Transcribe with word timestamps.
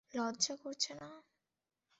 লজ্জা 0.13 0.53
করছে 0.63 0.91
না? 0.93 1.09